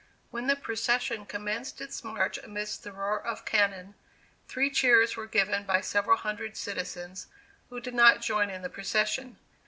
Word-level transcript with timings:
"When 0.31 0.47
the 0.47 0.55
procession 0.55 1.27
commenced 1.27 1.79
its 1.79 2.03
march 2.03 2.39
amidst 2.39 2.81
the 2.83 2.91
roar 2.91 3.21
of 3.23 3.45
cannon, 3.45 3.93
three 4.47 4.71
cheers 4.71 5.15
were 5.15 5.27
given 5.27 5.63
by 5.63 5.81
several 5.81 6.17
hundred 6.17 6.57
citizens 6.57 7.27
who 7.69 7.79
did 7.79 7.93
not 7.93 8.19
join 8.19 8.49
in 8.49 8.63
the 8.63 8.69
procession. 8.71 9.37